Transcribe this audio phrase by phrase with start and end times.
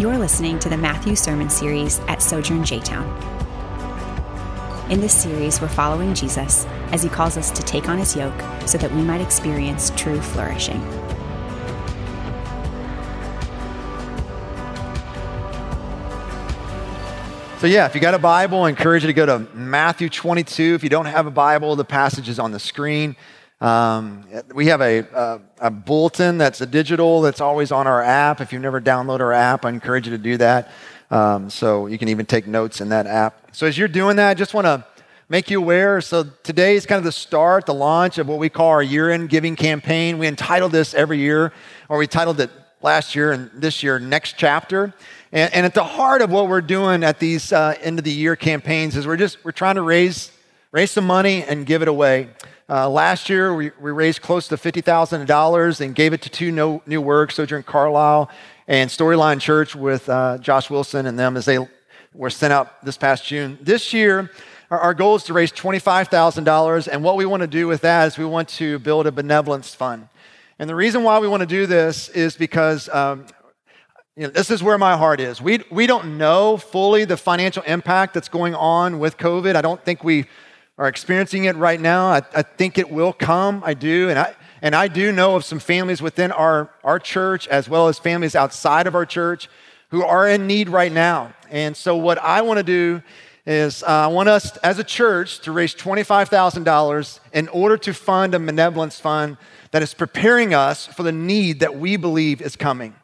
[0.00, 3.04] You're listening to the Matthew Sermon Series at Sojourn J Town.
[4.90, 8.40] In this series, we're following Jesus as he calls us to take on his yoke
[8.64, 10.80] so that we might experience true flourishing.
[17.58, 20.76] So, yeah, if you got a Bible, I encourage you to go to Matthew 22.
[20.76, 23.16] If you don't have a Bible, the passage is on the screen.
[23.60, 24.24] Um,
[24.54, 28.40] we have a, a, a, bulletin that's a digital that's always on our app.
[28.40, 30.70] If you've never downloaded our app, I encourage you to do that.
[31.10, 33.54] Um, so you can even take notes in that app.
[33.54, 34.86] So as you're doing that, I just want to
[35.28, 36.00] make you aware.
[36.00, 39.28] So today is kind of the start, the launch of what we call our year-end
[39.28, 40.18] giving campaign.
[40.18, 41.52] We entitled this every year,
[41.90, 44.94] or we titled it last year and this year, Next Chapter.
[45.32, 48.10] And, and at the heart of what we're doing at these uh, end of the
[48.10, 50.32] year campaigns is we're just we're trying to raise
[50.72, 52.28] raise some money and give it away.
[52.70, 56.80] Uh, last year, we, we raised close to $50,000 and gave it to two no,
[56.86, 58.30] new works, Sojourn Carlisle
[58.68, 61.58] and Storyline Church with uh, Josh Wilson and them as they
[62.14, 63.58] were sent out this past June.
[63.60, 64.30] This year,
[64.70, 68.06] our, our goal is to raise $25,000, and what we want to do with that
[68.06, 70.08] is we want to build a benevolence fund.
[70.60, 73.26] And the reason why we want to do this is because um,
[74.14, 75.42] you know, this is where my heart is.
[75.42, 79.56] We, we don't know fully the financial impact that's going on with COVID.
[79.56, 80.26] I don't think we
[80.80, 82.06] are experiencing it right now.
[82.06, 83.62] I, I think it will come.
[83.66, 84.08] I do.
[84.08, 87.88] And I, and I do know of some families within our, our church, as well
[87.88, 89.50] as families outside of our church,
[89.90, 91.34] who are in need right now.
[91.50, 93.02] And so, what I want to do
[93.44, 98.34] is uh, I want us as a church to raise $25,000 in order to fund
[98.34, 99.36] a benevolence fund
[99.72, 102.94] that is preparing us for the need that we believe is coming.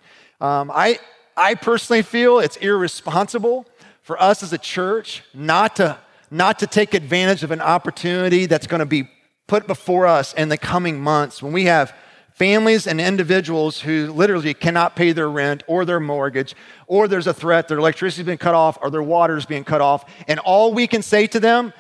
[0.41, 0.99] Um, I,
[1.37, 3.67] I personally feel it's irresponsible
[4.01, 5.99] for us as a church not to
[6.31, 9.09] not to take advantage of an opportunity that's going to be
[9.47, 11.95] put before us in the coming months when we have
[12.33, 16.55] families and individuals who literally cannot pay their rent or their mortgage,
[16.87, 20.05] or there's a threat their electricity's been cut off or their water's being cut off.
[20.29, 21.73] And all we can say to them,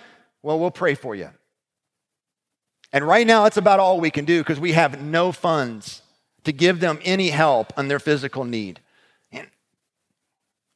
[0.42, 1.30] well, we'll pray for you.
[2.92, 6.00] And right now, that's about all we can do because we have no funds
[6.44, 8.80] to give them any help on their physical need.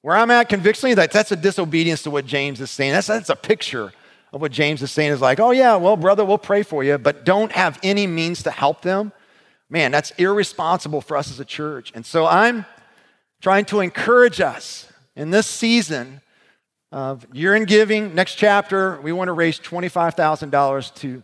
[0.03, 2.93] Where I'm at convictionally, that that's a disobedience to what James is saying.
[2.93, 3.93] That's, that's a picture
[4.33, 6.97] of what James is saying is like, oh, yeah, well, brother, we'll pray for you,
[6.97, 9.13] but don't have any means to help them.
[9.69, 11.93] Man, that's irresponsible for us as a church.
[11.95, 12.65] And so I'm
[13.41, 16.21] trying to encourage us in this season
[16.93, 21.23] of year in giving, next chapter, we want to raise $25,000 to,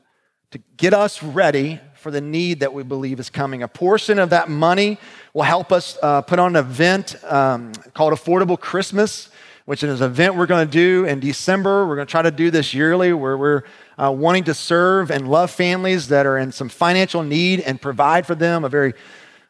[0.53, 3.64] to get us ready for the need that we believe is coming.
[3.64, 4.96] A portion of that money
[5.34, 9.28] will help us uh, put on an event um, called Affordable Christmas,
[9.64, 11.84] which is an event we're going to do in December.
[11.84, 13.64] We're going to try to do this yearly where we're
[13.98, 18.24] uh, wanting to serve and love families that are in some financial need and provide
[18.24, 18.94] for them a very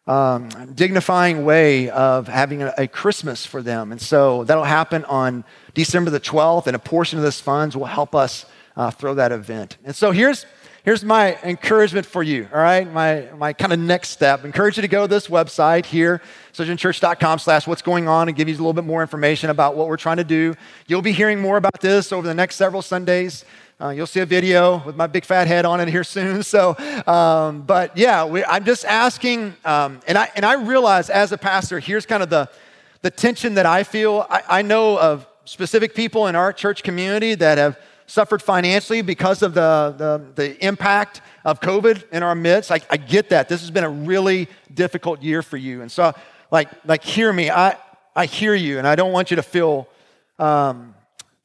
[0.07, 3.93] um, dignifying way of having a, a, Christmas for them.
[3.93, 5.45] And so that'll happen on
[5.75, 8.47] December the 12th, and a portion of this funds will help us
[8.79, 9.77] uh, throw that event.
[9.85, 10.47] And so here's
[10.87, 12.91] here's my encouragement for you, all right?
[12.91, 14.45] My, my kind of next step.
[14.45, 16.23] encourage you to go to this website here,
[16.55, 19.89] sojournchurch.com slash what's going on and give you a little bit more information about what
[19.89, 20.55] we're trying to do.
[20.87, 23.45] You'll be hearing more about this over the next several Sundays.
[23.81, 26.43] Uh, you'll see a video with my big fat head on it here soon.
[26.45, 26.77] So,
[27.09, 31.39] um, but yeah, we, I'm just asking, um, and, I, and I realize as a
[31.39, 32.49] pastor, here's kind of the,
[33.03, 34.25] the tension that I feel.
[34.31, 39.43] I, I know of specific people in our church community that have suffered financially because
[39.43, 42.71] of the, the, the impact of COVID in our midst.
[42.71, 43.49] I, I get that.
[43.49, 45.83] This has been a really difficult year for you.
[45.83, 46.15] And so,
[46.51, 47.51] like, like hear me.
[47.51, 47.77] I,
[48.15, 49.89] I hear you, and I don't want you to feel
[50.39, 50.95] um,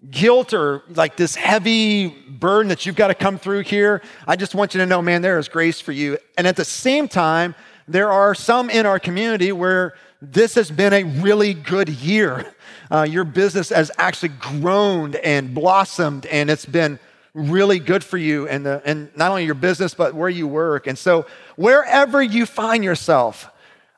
[0.09, 4.01] guilt or like this heavy burden that you've got to come through here.
[4.25, 6.17] I just want you to know, man, there is grace for you.
[6.37, 7.55] And at the same time,
[7.87, 12.53] there are some in our community where this has been a really good year
[12.91, 16.99] uh, your business has actually grown and blossomed, and it's been
[17.33, 20.87] really good for you and, the, and not only your business, but where you work.
[20.87, 21.25] And so,
[21.55, 23.49] wherever you find yourself,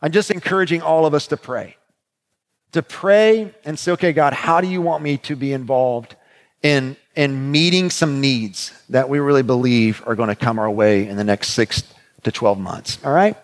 [0.01, 1.77] I'm just encouraging all of us to pray.
[2.73, 6.15] To pray and say, okay, God, how do you want me to be involved
[6.61, 11.07] in, in meeting some needs that we really believe are going to come our way
[11.07, 11.83] in the next six
[12.23, 12.99] to 12 months?
[13.03, 13.35] All right?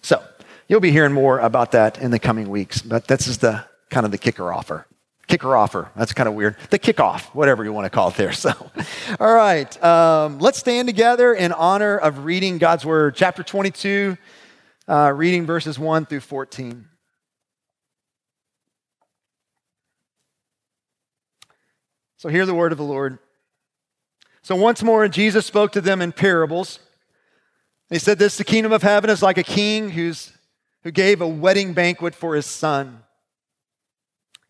[0.00, 0.22] So,
[0.66, 4.06] you'll be hearing more about that in the coming weeks, but this is the kind
[4.06, 4.86] of the kicker offer.
[5.26, 5.90] Kicker offer.
[5.94, 6.56] That's kind of weird.
[6.70, 8.32] The kickoff, whatever you want to call it there.
[8.38, 8.52] So,
[9.20, 9.84] all right.
[9.84, 14.16] Um, let's stand together in honor of reading God's Word, chapter 22,
[14.88, 16.86] uh, reading verses 1 through 14.
[22.16, 23.18] So, hear the word of the Lord.
[24.42, 26.80] So, once more, Jesus spoke to them in parables.
[27.90, 30.32] He said, This the kingdom of heaven is like a king who's,
[30.84, 33.02] who gave a wedding banquet for his son.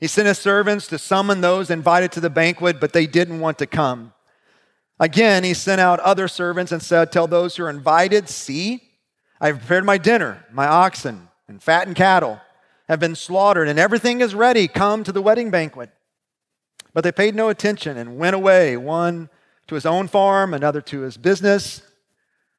[0.00, 3.59] He sent his servants to summon those invited to the banquet, but they didn't want
[3.59, 4.12] to come.
[5.00, 8.83] Again, he sent out other servants and said, Tell those who are invited, see,
[9.41, 12.41] I have prepared my dinner, my oxen and fattened cattle
[12.89, 14.67] have been slaughtered, and everything is ready.
[14.67, 15.91] Come to the wedding banquet.
[16.95, 19.29] But they paid no attention and went away, one
[19.67, 21.83] to his own farm, another to his business,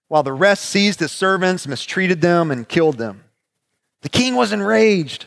[0.08, 3.24] while the rest seized his servants, mistreated them, and killed them.
[4.02, 5.26] The king was enraged.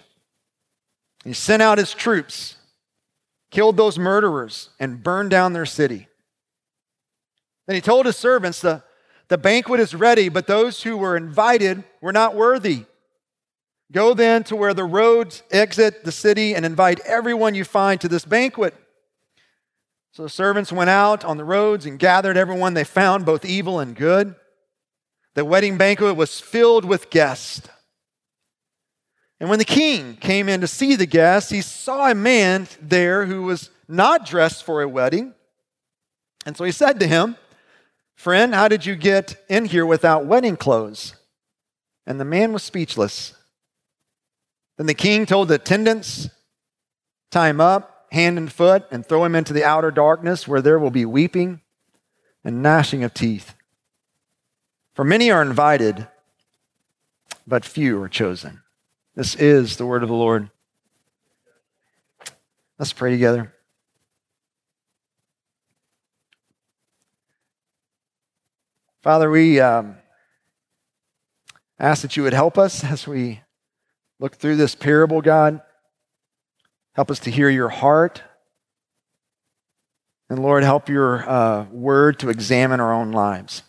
[1.24, 2.56] He sent out his troops,
[3.50, 6.08] killed those murderers, and burned down their city.
[7.66, 8.82] Then he told his servants, the,
[9.28, 12.86] the banquet is ready, but those who were invited were not worthy.
[13.92, 18.08] Go then to where the roads exit the city and invite everyone you find to
[18.08, 18.75] this banquet.
[20.12, 23.80] So the servants went out on the roads and gathered everyone they found, both evil
[23.80, 24.34] and good.
[25.34, 27.68] The wedding banquet was filled with guests.
[29.42, 33.26] And when the king came in to see the guests, he saw a man there
[33.26, 35.34] who was not dressed for a wedding.
[36.46, 37.34] And so he said to him,
[38.14, 41.16] Friend, how did you get in here without wedding clothes?
[42.06, 43.34] And the man was speechless.
[44.76, 46.30] Then the king told the attendants,
[47.32, 50.78] Tie him up, hand and foot, and throw him into the outer darkness where there
[50.78, 51.62] will be weeping
[52.44, 53.54] and gnashing of teeth.
[54.94, 56.06] For many are invited,
[57.44, 58.62] but few are chosen.
[59.14, 60.49] This is the word of the Lord.
[62.79, 63.53] Let's pray together.
[69.03, 69.97] Father, we um,
[71.79, 73.41] ask that you would help us as we
[74.19, 75.61] look through this parable, God.
[76.94, 78.23] Help us to hear your heart.
[80.31, 83.62] And Lord, help your uh, word to examine our own lives.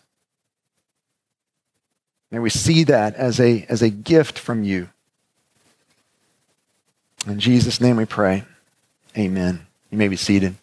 [2.30, 4.88] May we see that as a, as a gift from you.
[7.26, 8.44] In Jesus' name we pray.
[9.16, 9.66] Amen.
[9.90, 10.54] You may be seated.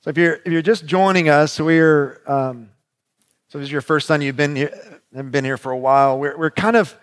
[0.00, 2.70] So if you're, if you're just joining us, we're, um,
[3.48, 4.72] so this is your first time you've been here,
[5.14, 6.18] haven't been here for a while.
[6.18, 6.96] We're, we're kind of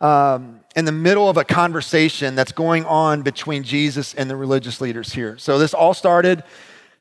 [0.00, 4.80] um, in the middle of a conversation that's going on between Jesus and the religious
[4.80, 5.38] leaders here.
[5.38, 6.42] So this all started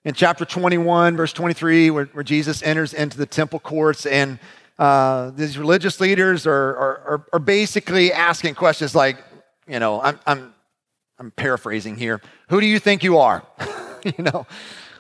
[0.06, 4.38] in chapter 21, verse 23, where, where Jesus enters into the temple courts, and
[4.80, 9.18] uh, these religious leaders are, are, are, basically asking questions like,
[9.68, 10.54] you know, I'm, I'm,
[11.20, 12.22] I'm paraphrasing here.
[12.50, 13.46] Who do you think you are?
[14.04, 14.48] you know,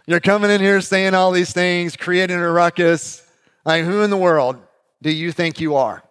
[0.05, 3.27] you're coming in here saying all these things, creating a ruckus.
[3.65, 4.57] Like, who in the world
[5.01, 6.03] do you think you are?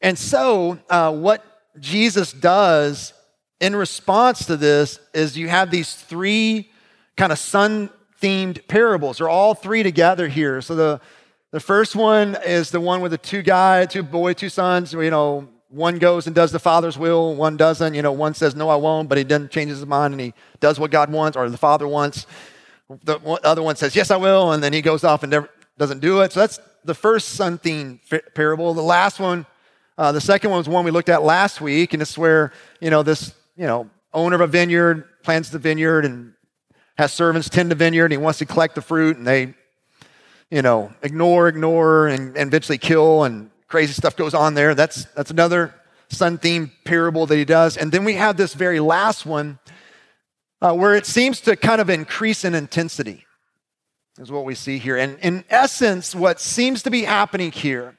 [0.00, 1.44] And so, uh, what
[1.78, 3.12] Jesus does
[3.60, 6.70] in response to this is you have these three
[7.16, 7.90] kind of son
[8.20, 9.18] themed parables.
[9.18, 10.60] They're all three together here.
[10.60, 11.00] So, the,
[11.56, 14.92] the first one is the one with the two guys, two boy, two sons.
[14.92, 17.94] You know, one goes and does the Father's will, one doesn't.
[17.94, 20.34] You know, one says, No, I won't, but he then changes his mind and he
[20.60, 22.26] does what God wants or the Father wants.
[23.04, 25.48] The other one says, Yes, I will, and then he goes off and never,
[25.78, 26.34] doesn't do it.
[26.34, 28.00] So that's the first son theme
[28.34, 28.74] parable.
[28.74, 29.46] The last one,
[29.96, 32.90] uh, the second one was one we looked at last week, and it's where, you
[32.90, 36.34] know, this, you know, owner of a vineyard plants the vineyard and
[36.98, 39.54] has servants tend the vineyard, and he wants to collect the fruit, and they,
[40.50, 44.74] you know, ignore, ignore, and, and eventually kill, and crazy stuff goes on there.
[44.74, 45.74] That's, that's another
[46.08, 47.76] son theme parable that he does.
[47.76, 49.58] And then we have this very last one
[50.60, 53.26] uh, where it seems to kind of increase in intensity
[54.18, 54.96] is what we see here.
[54.96, 57.98] And in essence, what seems to be happening here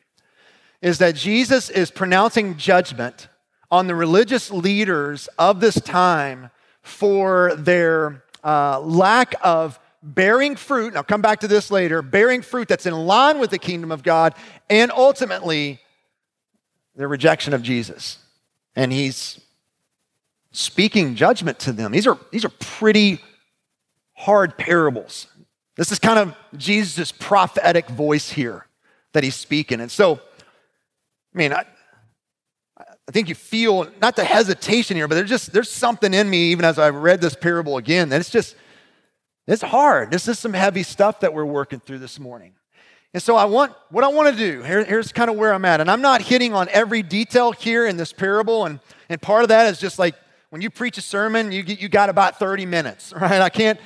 [0.81, 3.27] is that Jesus is pronouncing judgment
[3.69, 6.49] on the religious leaders of this time
[6.81, 9.79] for their uh, lack of
[10.13, 10.95] bearing fruit.
[10.95, 14.03] I'll come back to this later bearing fruit that's in line with the kingdom of
[14.03, 14.33] God,
[14.69, 15.79] and ultimately,
[16.95, 18.17] their rejection of Jesus.
[18.75, 19.39] And he's
[20.51, 21.91] speaking judgment to them.
[21.91, 23.21] These are, these are pretty
[24.13, 25.27] hard parables.
[25.75, 28.65] This is kind of Jesus' prophetic voice here
[29.13, 29.79] that he's speaking.
[29.79, 31.65] And so, I mean, I,
[32.77, 36.51] I think you feel not the hesitation here, but there's just there's something in me,
[36.51, 38.55] even as I read this parable again, that it's just
[39.47, 40.11] it's hard.
[40.11, 42.53] This is some heavy stuff that we're working through this morning.
[43.13, 45.65] And so I want what I want to do, here, here's kind of where I'm
[45.65, 45.79] at.
[45.79, 48.65] And I'm not hitting on every detail here in this parable.
[48.65, 50.15] And, and part of that is just like
[50.49, 53.41] when you preach a sermon, you, get you got about 30 minutes, right?
[53.41, 53.79] I can't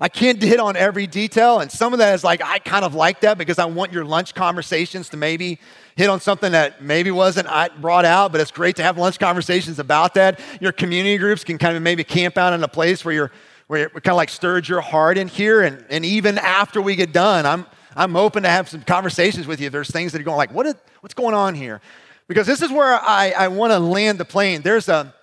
[0.00, 1.58] I can't hit on every detail.
[1.58, 4.04] And some of that is like, I kind of like that because I want your
[4.04, 5.58] lunch conversations to maybe
[5.96, 7.48] hit on something that maybe wasn't
[7.80, 10.38] brought out, but it's great to have lunch conversations about that.
[10.60, 13.32] Your community groups can kind of maybe camp out in a place where you're
[13.68, 15.62] where it kind of like stirs your heart in here.
[15.62, 19.60] And, and even after we get done, I'm, I'm open to have some conversations with
[19.60, 19.70] you.
[19.70, 21.80] There's things that are going like, what is, what's going on here?
[22.26, 24.62] Because this is where I, I want to land the plane.
[24.62, 25.14] There's a,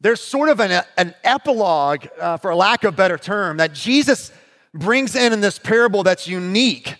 [0.00, 4.32] there's sort of an, an epilogue, uh, for lack of a better term, that Jesus
[4.72, 6.96] brings in in this parable that's unique.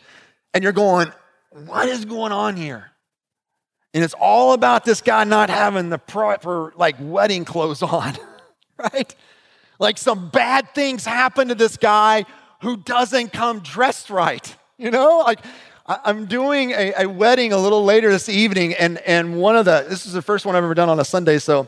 [0.53, 1.13] And you're going,
[1.51, 2.91] what is going on here?
[3.95, 8.17] And it's all about this guy not having the proper, like, wedding clothes on,
[8.79, 9.15] right?
[9.79, 12.25] Like, some bad things happen to this guy
[12.63, 15.19] who doesn't come dressed right, you know?
[15.19, 15.41] Like,
[15.87, 19.87] I'm doing a, a, wedding a little later this evening, and, and one of the,
[19.89, 21.67] this is the first one I've ever done on a Sunday, so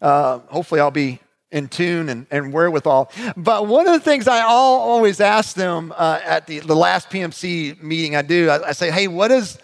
[0.00, 1.18] uh, hopefully I'll be
[1.50, 3.10] in tune and, and wherewithal.
[3.36, 7.10] But one of the things I all, always ask them uh, at the, the last
[7.10, 9.58] PMC meeting I do, I, I say, hey, what is,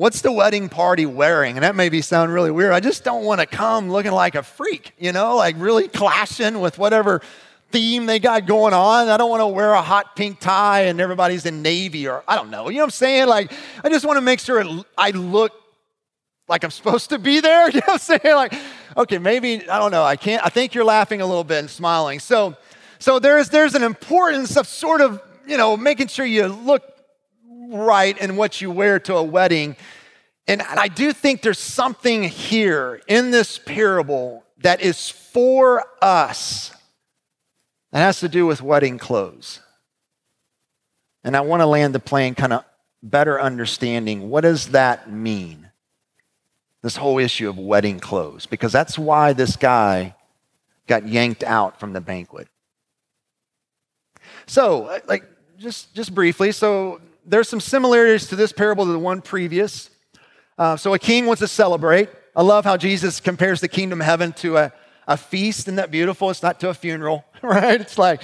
[0.00, 1.58] what's the wedding party wearing?
[1.58, 2.72] And that may be sound really weird.
[2.72, 6.60] I just don't want to come looking like a freak, you know, like really clashing
[6.60, 7.20] with whatever
[7.70, 9.08] theme they got going on.
[9.08, 12.36] I don't want to wear a hot pink tie and everybody's in navy or I
[12.36, 12.70] don't know.
[12.70, 13.28] You know what I'm saying?
[13.28, 13.52] Like,
[13.84, 14.64] I just want to make sure
[14.96, 15.52] I look
[16.48, 17.68] like I'm supposed to be there.
[17.70, 18.34] You know what I'm saying?
[18.34, 18.54] Like,
[18.96, 20.02] okay, maybe, I don't know.
[20.02, 22.20] I can't, I think you're laughing a little bit and smiling.
[22.20, 22.56] So,
[22.98, 26.89] so there's, there's an importance of sort of, you know, making sure you look
[27.70, 29.76] right in what you wear to a wedding.
[30.46, 36.72] And I do think there's something here in this parable that is for us
[37.92, 39.60] that has to do with wedding clothes.
[41.24, 42.64] And I want to land the plane kind of
[43.02, 45.70] better understanding what does that mean?
[46.82, 50.14] This whole issue of wedding clothes, because that's why this guy
[50.86, 52.48] got yanked out from the banquet.
[54.46, 55.24] So, like,
[55.58, 59.90] just, just briefly, so there's some similarities to this parable to the one previous.
[60.58, 62.08] Uh, so, a king wants to celebrate.
[62.34, 64.72] I love how Jesus compares the kingdom of heaven to a,
[65.06, 65.60] a feast.
[65.60, 66.30] Isn't that beautiful?
[66.30, 67.80] It's not to a funeral, right?
[67.80, 68.22] It's like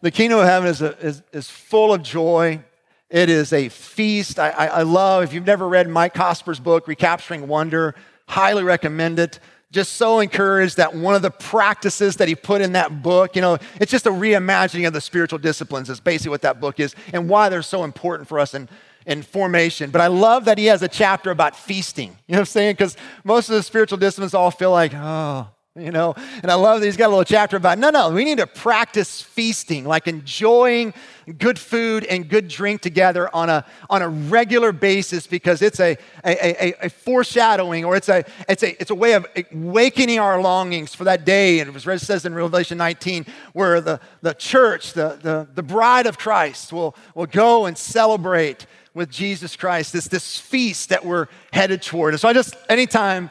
[0.00, 2.62] the kingdom of heaven is, a, is, is full of joy.
[3.10, 4.38] It is a feast.
[4.38, 7.94] I, I, I love, if you've never read Mike Cosper's book, Recapturing Wonder,
[8.28, 12.72] highly recommend it just so encouraged that one of the practices that he put in
[12.72, 16.42] that book, you know, it's just a reimagining of the spiritual disciplines, is basically what
[16.42, 18.68] that book is and why they're so important for us in,
[19.04, 19.90] in formation.
[19.90, 22.74] But I love that he has a chapter about feasting, you know what I'm saying?
[22.74, 25.48] Because most of the spiritual disciplines all feel like, oh,
[25.84, 26.14] you know?
[26.42, 28.46] And I love that he's got a little chapter about no, no, we need to
[28.46, 30.92] practice feasting, like enjoying
[31.38, 35.96] good food and good drink together on a, on a regular basis because it's a,
[36.24, 40.40] a, a, a foreshadowing or it's a, it's, a, it's a way of awakening our
[40.40, 41.60] longings for that day.
[41.60, 46.18] And it says in Revelation 19, where the, the church, the, the, the bride of
[46.18, 51.82] Christ, will, will go and celebrate with Jesus Christ, this, this feast that we're headed
[51.82, 52.14] toward.
[52.14, 53.30] And so I just, anytime,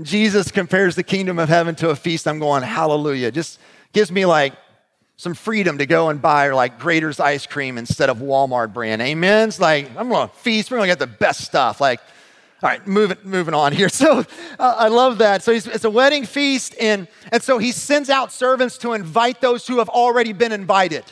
[0.00, 3.30] Jesus compares the kingdom of heaven to a feast, I'm going, hallelujah.
[3.30, 3.58] Just
[3.92, 4.54] gives me like
[5.16, 9.02] some freedom to go and buy like Graeter's ice cream instead of Walmart brand.
[9.02, 9.48] Amen.
[9.48, 10.70] It's like, I'm going to feast.
[10.70, 11.80] We're going to get the best stuff.
[11.80, 12.00] Like,
[12.62, 13.88] all right, moving, moving on here.
[13.92, 14.20] So
[14.58, 15.42] uh, I love that.
[15.42, 19.66] So it's a wedding feast, and, and so he sends out servants to invite those
[19.66, 21.04] who have already been invited.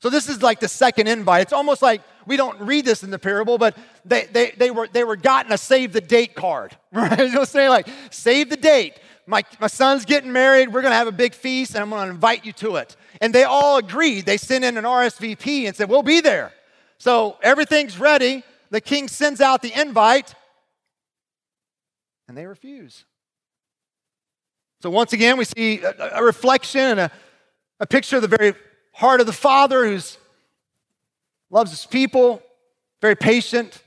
[0.00, 1.42] So this is like the second invite.
[1.42, 4.88] It's almost like we don't read this in the parable, but they, they, they, were,
[4.88, 7.18] they were gotten a save the date card, right?
[7.18, 7.70] You know saying?
[7.70, 8.94] Like, save the date.
[9.26, 10.72] My, my son's getting married.
[10.72, 12.96] We're going to have a big feast, and I'm going to invite you to it.
[13.20, 14.26] And they all agreed.
[14.26, 16.52] They sent in an RSVP and said, We'll be there.
[16.98, 18.42] So everything's ready.
[18.70, 20.34] The king sends out the invite,
[22.26, 23.04] and they refuse.
[24.82, 27.10] So once again, we see a, a reflection and a,
[27.78, 28.54] a picture of the very
[28.92, 30.18] heart of the Father who's
[31.52, 32.42] loves his people,
[33.00, 33.80] very patient,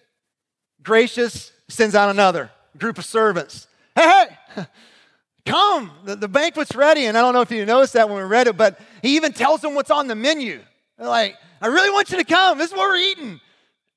[0.81, 3.67] gracious, sends out another group of servants.
[3.95, 4.65] Hey, hey,
[5.45, 7.05] come, the, the banquet's ready.
[7.05, 9.33] And I don't know if you noticed that when we read it, but he even
[9.33, 10.61] tells them what's on the menu.
[10.97, 12.57] They're like, I really want you to come.
[12.57, 13.41] This is what we're eating.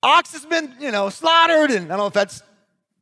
[0.02, 1.70] Ox has been, you know, slaughtered.
[1.70, 2.42] And I don't know if that's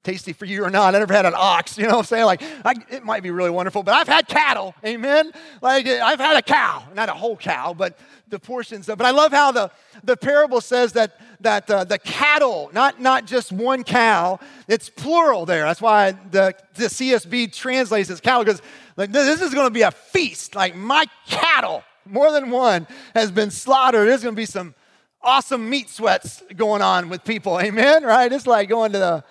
[0.07, 0.95] tasty for you or not.
[0.95, 2.25] I never had an ox, you know what I'm saying?
[2.25, 5.33] Like, I, it might be really wonderful, but I've had cattle, amen?
[5.61, 7.99] Like, I've had a cow, not a whole cow, but
[8.29, 9.71] the portions of But I love how the,
[10.05, 15.45] the parable says that, that uh, the cattle, not, not just one cow, it's plural
[15.45, 15.65] there.
[15.65, 18.63] That's why the, the CSB translates as cattle, because
[18.97, 20.55] like, this is going to be a feast.
[20.55, 24.09] Like, my cattle, more than one, has been slaughtered.
[24.09, 24.75] There's going to be some
[25.21, 28.05] awesome meat sweats going on with people, amen?
[28.05, 28.33] Right?
[28.33, 29.25] It's like going to the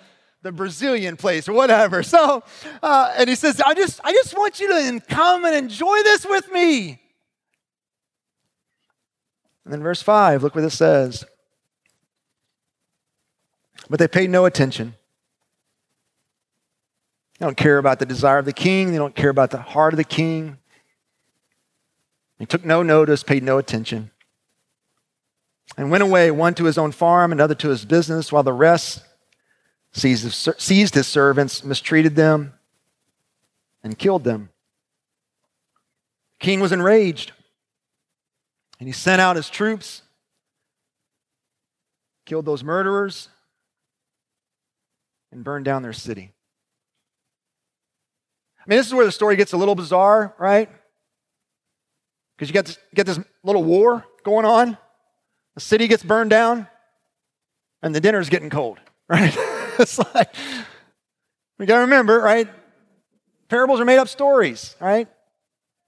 [0.46, 2.02] the Brazilian place or whatever.
[2.04, 2.44] So,
[2.82, 6.24] uh, and he says, I just, I just want you to come and enjoy this
[6.24, 7.00] with me.
[9.64, 11.24] And then verse 5, look what it says.
[13.90, 14.94] But they paid no attention.
[17.38, 18.92] They don't care about the desire of the king.
[18.92, 20.58] They don't care about the heart of the king.
[22.38, 24.12] They took no notice, paid no attention,
[25.76, 29.02] and went away, one to his own farm, another to his business, while the rest
[29.96, 32.52] seized his servants, mistreated them,
[33.82, 34.50] and killed them.
[36.38, 37.32] The king was enraged.
[38.78, 40.02] And he sent out his troops,
[42.26, 43.28] killed those murderers,
[45.32, 46.32] and burned down their city.
[48.58, 50.68] I mean, this is where the story gets a little bizarre, right?
[52.36, 54.76] Because you get this, get this little war going on.
[55.54, 56.66] The city gets burned down,
[57.82, 59.34] and the dinner's getting cold, right?
[59.80, 60.34] it's like,
[61.58, 62.48] we got to remember, right?
[63.48, 65.08] Parables are made up stories, right?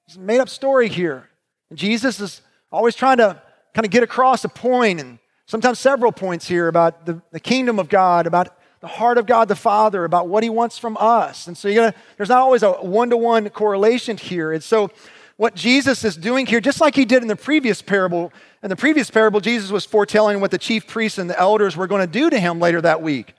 [0.07, 1.29] It's a made up story here.
[1.71, 3.41] And Jesus is always trying to
[3.75, 7.79] kind of get across a point and sometimes several points here about the, the kingdom
[7.79, 11.47] of God, about the heart of God the Father, about what He wants from us.
[11.49, 14.53] And so you gotta, there's not always a one to one correlation here.
[14.53, 14.91] And so
[15.37, 18.77] what Jesus is doing here, just like He did in the previous parable, in the
[18.77, 22.13] previous parable, Jesus was foretelling what the chief priests and the elders were going to
[22.13, 23.35] do to Him later that week.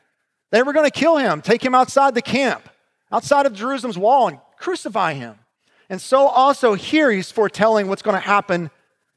[0.52, 2.70] They were going to kill Him, take Him outside the camp,
[3.12, 5.36] outside of Jerusalem's wall, and crucify Him.
[5.90, 8.72] And so also here He's foretelling what's going to happen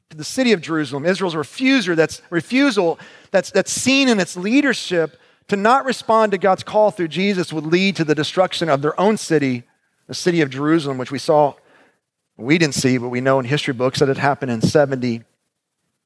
[0.09, 2.99] to the city of Jerusalem, Israel's refusal that's refusal
[3.31, 7.65] that's, that's seen in its leadership to not respond to God's call through Jesus would
[7.65, 9.63] lead to the destruction of their own city,
[10.07, 11.55] the city of Jerusalem, which we saw,
[12.37, 15.23] we didn't see, but we know in history books that it happened in 70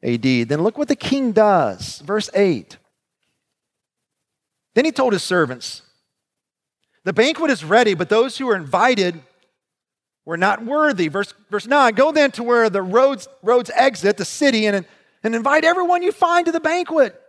[0.04, 0.22] AD.
[0.22, 2.00] Then look what the king does.
[2.00, 2.78] Verse 8.
[4.78, 5.82] Then he told his servants,
[7.04, 9.20] The banquet is ready, but those who are invited
[10.24, 11.08] were not worthy.
[11.08, 14.86] Verse, verse 9 Go then to where the roads, roads exit the city and,
[15.24, 17.20] and invite everyone you find to the banquet.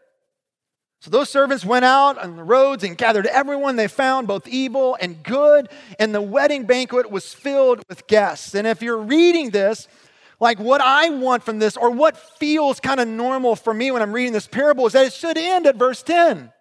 [1.01, 4.99] So those servants went out on the roads and gathered everyone they found, both evil
[5.01, 8.55] and good, and the wedding banquet was filled with guests.
[8.55, 9.89] And if you're reading this,
[10.39, 14.03] like what I want from this, or what feels kind of normal for me when
[14.03, 16.53] I'm reading this parable, is that it should end at verse 10.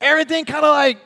[0.00, 0.98] Everything kind of like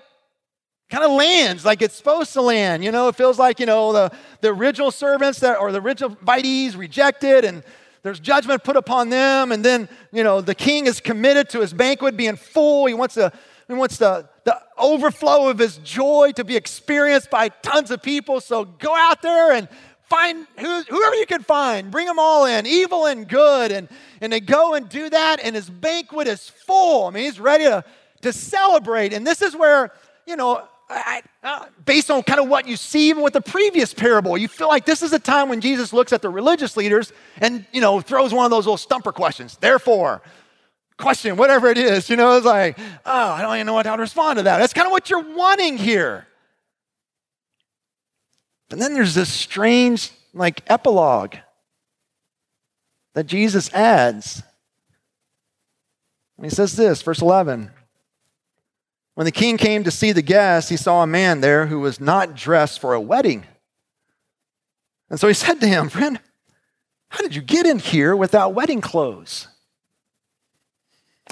[0.90, 2.82] kind of lands like it's supposed to land.
[2.82, 6.16] You know, it feels like, you know, the, the original servants that, or the original
[6.16, 7.62] invitees rejected and
[8.02, 9.52] there's judgment put upon them.
[9.52, 12.86] And then, you know, the king is committed to his banquet being full.
[12.86, 13.32] He wants, to,
[13.66, 18.40] he wants the, the overflow of his joy to be experienced by tons of people.
[18.40, 19.68] So go out there and
[20.08, 23.72] find who, whoever you can find, bring them all in, evil and good.
[23.72, 23.88] And,
[24.22, 27.06] and they go and do that, and his banquet is full.
[27.06, 27.84] I mean, he's ready to,
[28.22, 29.12] to celebrate.
[29.12, 29.92] And this is where,
[30.26, 33.92] you know, I, uh, based on kind of what you see even with the previous
[33.92, 37.12] parable, you feel like this is a time when Jesus looks at the religious leaders
[37.40, 39.58] and, you know, throws one of those little stumper questions.
[39.60, 40.22] Therefore,
[40.96, 44.00] question, whatever it is, you know, it's like, oh, I don't even know how to
[44.00, 44.58] respond to that.
[44.58, 46.26] That's kind of what you're wanting here.
[48.68, 51.36] But then there's this strange, like, epilogue
[53.14, 54.42] that Jesus adds.
[56.36, 57.70] And he says this, verse 11.
[59.18, 61.98] When the king came to see the guests, he saw a man there who was
[61.98, 63.44] not dressed for a wedding.
[65.10, 66.20] And so he said to him, Friend,
[67.08, 69.48] how did you get in here without wedding clothes?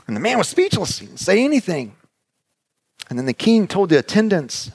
[0.08, 0.98] And the man was speechless.
[0.98, 1.94] He didn't say anything.
[3.08, 4.72] And then the king told the attendants,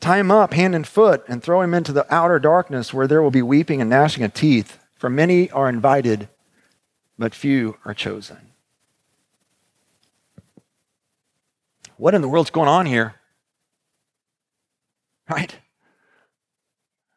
[0.00, 3.20] Tie him up hand and foot and throw him into the outer darkness where there
[3.20, 6.30] will be weeping and gnashing of teeth, for many are invited,
[7.18, 8.47] but few are chosen.
[11.98, 13.14] What in the world's going on here?
[15.28, 15.54] Right?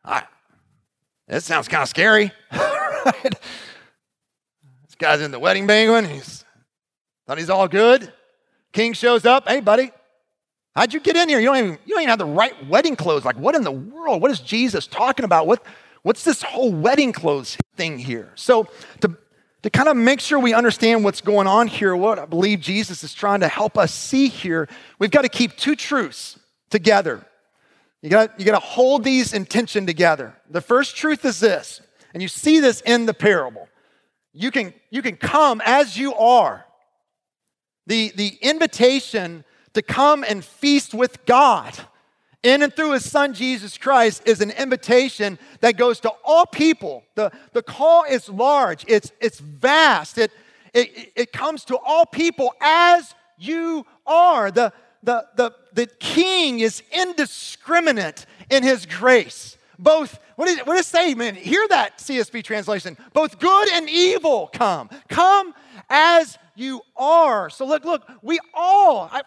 [0.04, 0.24] I,
[1.28, 2.32] that sounds kind of scary.
[2.52, 3.24] right?
[4.84, 6.12] This guy's in the wedding banquet.
[6.12, 6.44] He's
[7.26, 8.12] thought he's all good.
[8.74, 9.48] King shows up.
[9.48, 9.92] Hey, buddy,
[10.76, 11.40] how'd you get in here?
[11.40, 13.24] You don't even, you don't even have the right wedding clothes.
[13.24, 14.22] Like, what in the world?
[14.22, 15.46] What is Jesus talking about?
[15.48, 15.64] What,
[16.02, 18.32] what's this whole wedding clothes thing here?
[18.36, 18.68] So,
[19.02, 19.16] to
[19.64, 23.04] to kind of make sure we understand what's going on here, what I believe Jesus
[23.04, 27.26] is trying to help us see here, we've got to keep two truths together.
[28.02, 30.34] You got, you got to hold these in tension together.
[30.50, 31.82] The first truth is this,
[32.14, 33.68] and you see this in the parable.
[34.34, 36.66] You can, you can come as you are.
[37.86, 39.44] The, the invitation
[39.74, 41.78] to come and feast with God
[42.44, 47.04] in and through his son Jesus Christ is an invitation that goes to all people.
[47.16, 50.32] The, the call is large, it's, it's vast, it,
[50.74, 54.52] it, it comes to all people as you are.
[54.52, 54.74] The,
[55.04, 59.58] the, the, the king is indiscriminate in his grace.
[59.78, 61.36] Both, what did, what does it say, man?
[61.36, 62.98] Hear that CSB translation.
[63.14, 64.90] Both good and evil come.
[65.10, 65.54] Come
[65.90, 67.50] as you are.
[67.50, 69.24] So look, look, we all, I,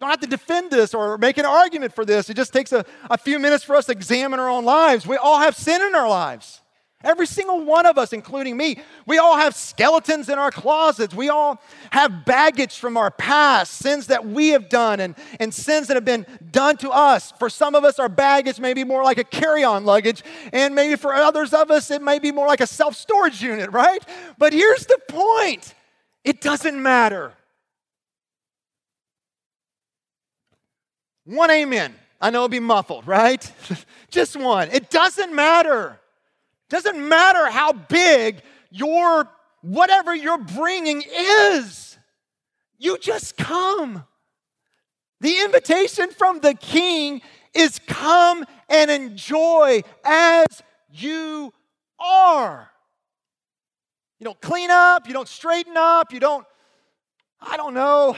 [0.00, 2.30] don't have to defend this or make an argument for this.
[2.30, 5.06] It just takes a, a few minutes for us to examine our own lives.
[5.06, 6.62] We all have sin in our lives.
[7.02, 11.14] Every single one of us, including me, we all have skeletons in our closets.
[11.14, 15.86] We all have baggage from our past, sins that we have done, and, and sins
[15.88, 17.32] that have been done to us.
[17.38, 20.74] For some of us, our baggage may be more like a carry on luggage, and
[20.74, 24.04] maybe for others of us, it may be more like a self storage unit, right?
[24.36, 25.74] But here's the point
[26.22, 27.32] it doesn't matter.
[31.30, 31.94] One amen.
[32.20, 33.52] I know it'll be muffled, right?
[34.10, 34.68] Just one.
[34.72, 36.00] It doesn't matter.
[36.68, 41.96] Doesn't matter how big your whatever you're bringing is.
[42.78, 44.04] You just come.
[45.20, 47.22] The invitation from the king
[47.54, 50.46] is come and enjoy as
[50.90, 51.52] you
[52.00, 52.70] are.
[54.18, 56.44] You don't clean up, you don't straighten up, you don't,
[57.40, 58.16] I don't know,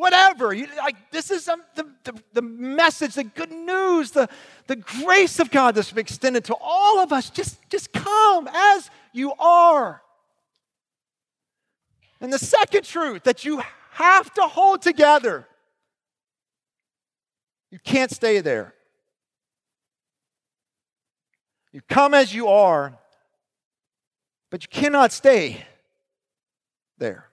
[0.00, 0.52] whatever.
[0.52, 4.28] You, like, this is um, the, the, the message, the good news, the,
[4.66, 7.30] the grace of God that's extended to all of us.
[7.30, 10.02] Just, just come as you are.
[12.20, 15.46] And the second truth that you have to hold together
[17.70, 18.74] you can't stay there.
[21.72, 22.98] You come as you are,
[24.50, 25.64] but you cannot stay
[26.98, 27.29] there.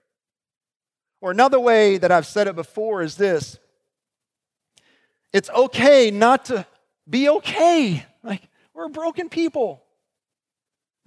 [1.20, 3.58] Or another way that I've said it before is this
[5.32, 6.66] it's okay not to
[7.08, 8.04] be okay.
[8.22, 8.42] Like,
[8.74, 9.82] we're broken people.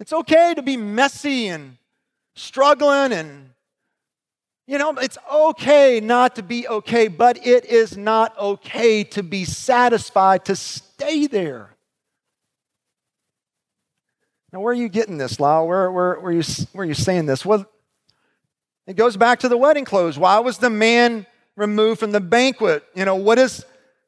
[0.00, 1.76] It's okay to be messy and
[2.34, 3.50] struggling and
[4.66, 9.44] you know, it's okay not to be okay, but it is not okay to be
[9.44, 11.74] satisfied to stay there.
[14.52, 15.66] Now, where are you getting this, Lisle?
[15.66, 17.44] Where, where, where, are, you, where are you saying this?
[17.44, 17.66] Well,
[18.86, 20.18] it goes back to the wedding clothes.
[20.18, 22.84] Why was the man removed from the banquet?
[22.94, 23.64] You know, what is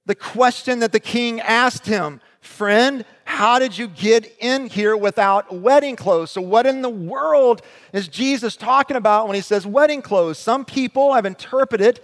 [0.06, 2.20] the question that the king asked him?
[2.40, 6.30] Friend, how did you get in here without wedding clothes?
[6.30, 10.38] So, what in the world is Jesus talking about when he says wedding clothes?
[10.38, 12.00] Some people have interpreted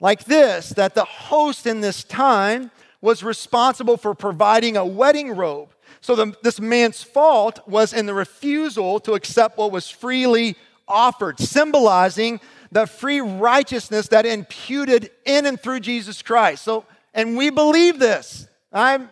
[0.00, 5.70] like this that the host in this time was responsible for providing a wedding robe.
[6.00, 10.56] So, the, this man's fault was in the refusal to accept what was freely
[10.90, 12.40] offered, symbolizing
[12.72, 16.62] the free righteousness that imputed in and through Jesus Christ.
[16.62, 18.48] So, and we believe this.
[18.72, 19.08] I'm,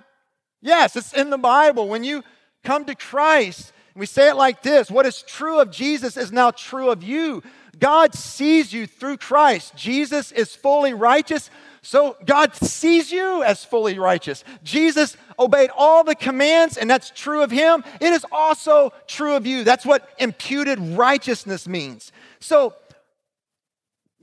[0.60, 1.88] yes, it's in the Bible.
[1.88, 2.22] When you
[2.62, 6.50] come to Christ, we say it like this what is true of Jesus is now
[6.50, 7.42] true of you.
[7.78, 9.74] God sees you through Christ.
[9.76, 11.50] Jesus is fully righteous,
[11.82, 14.44] so God sees you as fully righteous.
[14.64, 17.84] Jesus obeyed all the commands, and that's true of him.
[18.00, 19.64] It is also true of you.
[19.64, 22.12] That's what imputed righteousness means.
[22.40, 22.74] So,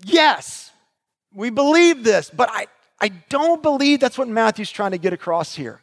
[0.04, 0.71] yes,
[1.34, 2.67] we believe this, but I,
[2.99, 5.82] I don't believe that's what Matthew's trying to get across here.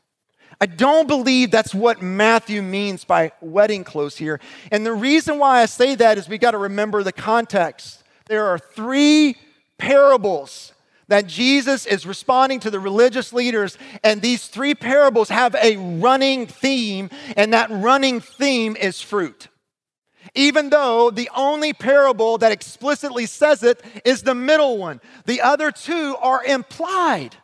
[0.61, 4.39] I don't believe that's what Matthew means by wedding clothes here.
[4.71, 8.05] And the reason why I say that is we got to remember the context.
[8.27, 9.37] There are three
[9.79, 10.73] parables
[11.09, 16.47] that Jesus is responding to the religious leaders, and these three parables have a running
[16.47, 19.49] theme, and that running theme is fruit.
[20.35, 25.71] Even though the only parable that explicitly says it is the middle one, the other
[25.71, 27.37] two are implied.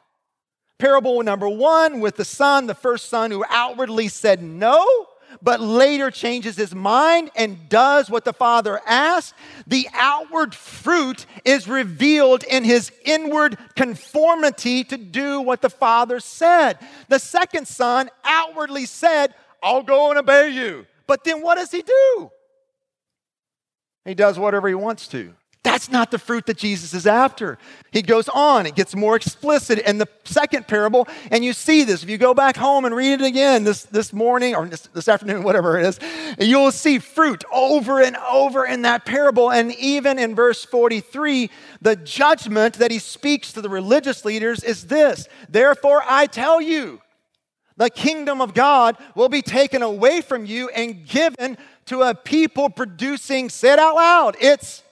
[0.78, 5.07] Parable number one with the son, the first son who outwardly said no,
[5.42, 9.34] but later changes his mind and does what the father asked.
[9.66, 16.78] The outward fruit is revealed in his inward conformity to do what the father said.
[17.08, 20.86] The second son outwardly said, I'll go and obey you.
[21.06, 22.30] But then what does he do?
[24.04, 25.34] He does whatever he wants to.
[25.68, 27.58] That's not the fruit that Jesus is after.
[27.90, 32.02] He goes on, it gets more explicit in the second parable, and you see this.
[32.02, 35.08] If you go back home and read it again this, this morning or this, this
[35.08, 36.00] afternoon, whatever it is,
[36.38, 39.52] you'll see fruit over and over in that parable.
[39.52, 41.50] And even in verse 43,
[41.82, 47.02] the judgment that he speaks to the religious leaders is this Therefore, I tell you,
[47.76, 52.70] the kingdom of God will be taken away from you and given to a people
[52.70, 54.82] producing, say it out loud, it's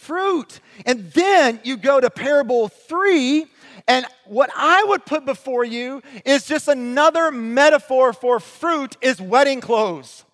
[0.00, 0.60] fruit.
[0.86, 3.46] And then you go to parable three,
[3.86, 9.60] and what I would put before you is just another metaphor for fruit is wedding
[9.60, 10.24] clothes.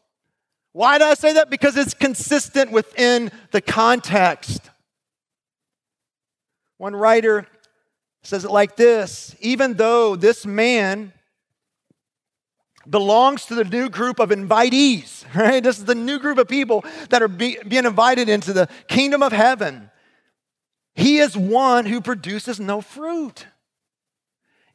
[0.73, 1.51] Why do I say that?
[1.51, 4.61] Because it's consistent within the context.
[6.79, 7.47] One writer
[8.23, 11.13] says it like this even though this man
[12.89, 15.63] belongs to the new group of invitees, right?
[15.63, 19.23] This is the new group of people that are be, being invited into the kingdom
[19.23, 19.91] of heaven.
[20.95, 23.47] He is one who produces no fruit.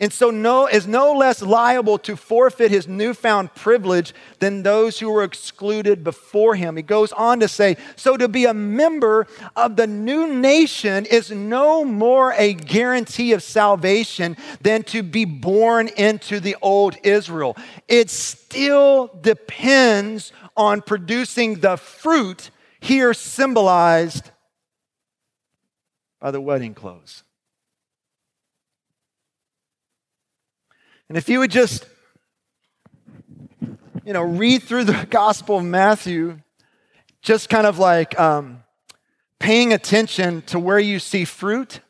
[0.02, 5.12] And so no, is no less liable to forfeit his newfound privilege than those who
[5.12, 6.76] were excluded before him.
[6.76, 11.30] He goes on to say, So to be a member of the new nation is
[11.30, 17.56] no more a guarantee of salvation than to be born into the old Israel.
[17.88, 24.32] It still depends on producing the fruit here symbolized
[26.20, 27.24] by the wedding clothes.
[31.12, 31.86] And if you would just,
[34.06, 36.40] you know, read through the Gospel of Matthew,
[37.22, 38.64] just kind of like um,
[39.38, 41.82] paying attention to where you see fruit,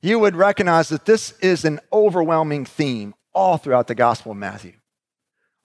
[0.00, 4.74] you would recognize that this is an overwhelming theme all throughout the Gospel of Matthew.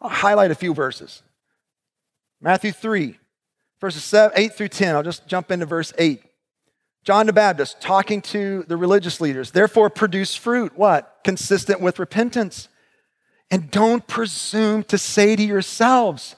[0.02, 1.22] I'll highlight a few verses.
[2.42, 3.20] Matthew 3,
[3.80, 4.96] verses 8 through 10.
[4.96, 6.20] I'll just jump into verse 8.
[7.04, 9.52] John the Baptist talking to the religious leaders.
[9.52, 10.76] Therefore, produce fruit.
[10.76, 11.20] What?
[11.24, 12.70] Consistent with repentance.
[13.54, 16.36] And don't presume to say to yourselves,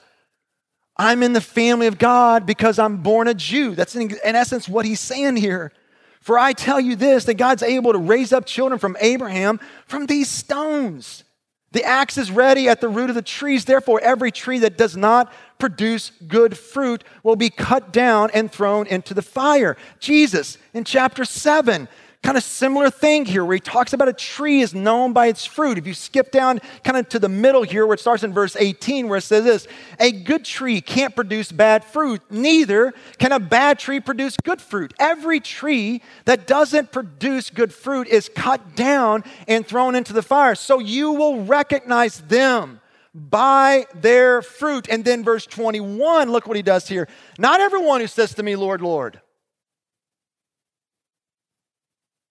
[0.98, 3.74] I'm in the family of God because I'm born a Jew.
[3.74, 5.72] That's in, in, essence what he's saying here.
[6.20, 10.04] For I tell you this that God's able to raise up children from Abraham from
[10.04, 11.24] these stones.
[11.72, 13.64] The axe is ready at the root of the trees.
[13.64, 18.86] Therefore, every tree that does not produce good fruit will be cut down and thrown
[18.88, 19.78] into the fire.
[20.00, 21.88] Jesus in chapter 7
[22.22, 25.44] kind of similar thing here where he talks about a tree is known by its
[25.44, 25.78] fruit.
[25.78, 28.56] If you skip down kind of to the middle here where it starts in verse
[28.56, 29.68] 18 where it says this,
[30.00, 34.92] a good tree can't produce bad fruit, neither can a bad tree produce good fruit.
[34.98, 40.54] Every tree that doesn't produce good fruit is cut down and thrown into the fire.
[40.54, 42.80] So you will recognize them
[43.14, 44.88] by their fruit.
[44.90, 47.08] And then verse 21, look what he does here.
[47.38, 49.20] Not everyone who says to me, Lord, Lord,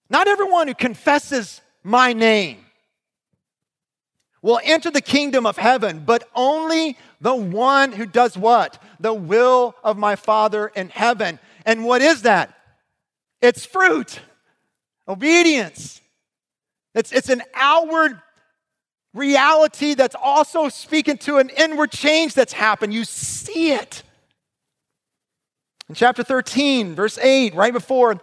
[0.10, 2.58] Not everyone who confesses my name
[4.41, 8.82] will enter the kingdom of heaven, but only the one who does what?
[9.00, 11.39] The will of my Father in heaven.
[11.65, 12.54] And what is that?
[13.41, 14.20] It's fruit,
[15.08, 16.00] obedience.
[16.94, 18.22] It's, it's an outward
[19.15, 22.94] reality that's also speaking to an inward change that's happened.
[22.94, 24.04] You see it.
[25.89, 28.22] In chapter 13, verse 8, right before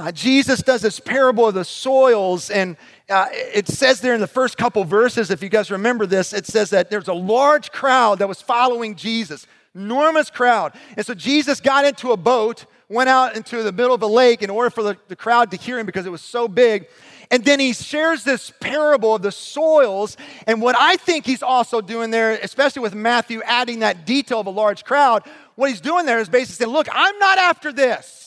[0.00, 2.78] uh, Jesus does this parable of the soils, and
[3.10, 6.46] uh, it says there in the first couple verses, if you guys remember this, it
[6.46, 10.72] says that there's a large crowd that was following Jesus, enormous crowd.
[10.96, 14.42] And so Jesus got into a boat, went out into the middle of a lake
[14.42, 16.88] in order for the, the crowd to hear him because it was so big.
[17.30, 20.16] And then he shares this parable of the soils.
[20.46, 24.46] And what I think he's also doing there, especially with Matthew adding that detail of
[24.46, 25.24] a large crowd,
[25.56, 28.19] what he's doing there is basically saying, Look, I'm not after this.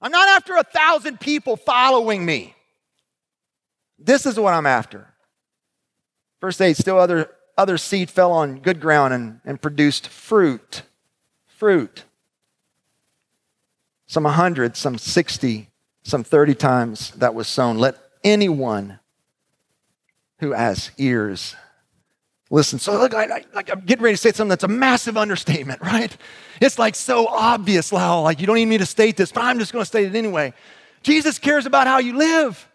[0.00, 2.54] I'm not after a thousand people following me.
[3.98, 5.06] This is what I'm after.
[6.40, 10.82] Verse 8 still other, other seed fell on good ground and, and produced fruit.
[11.46, 12.04] Fruit.
[14.06, 15.70] Some 100, some 60,
[16.02, 17.78] some 30 times that was sown.
[17.78, 19.00] Let anyone
[20.38, 21.56] who has ears
[22.50, 26.16] Listen, so look, I, I'm getting ready to say something that's a massive understatement, right?
[26.60, 29.42] It's like so obvious, Lowell, oh, like you don't even need to state this, but
[29.42, 30.54] I'm just going to state it anyway.
[31.02, 32.68] Jesus cares about how you live.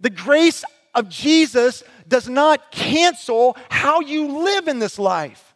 [0.00, 5.53] The grace of Jesus does not cancel how you live in this life.